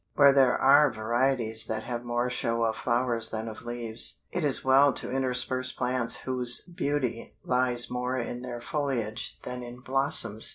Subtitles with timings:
[0.15, 4.65] Where there are varieties that have more show of flowers than of leaves, it is
[4.65, 10.49] well to intersperse plants whose beauty lies more in their foliage than in blossoms.